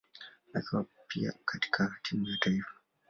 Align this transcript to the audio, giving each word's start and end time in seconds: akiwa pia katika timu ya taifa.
akiwa 0.53 0.85
pia 1.07 1.33
katika 1.45 1.95
timu 2.03 2.25
ya 2.29 2.37
taifa. 2.37 2.73